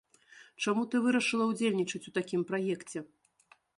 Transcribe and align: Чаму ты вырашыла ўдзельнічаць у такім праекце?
Чаму 0.65 0.85
ты 0.93 1.01
вырашыла 1.03 1.45
ўдзельнічаць 1.51 2.03
у 2.13 2.15
такім 2.19 2.41
праекце? 2.53 2.99